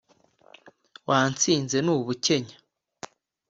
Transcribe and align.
watsinze 1.07 1.77
n’ubukenya, 1.81 2.57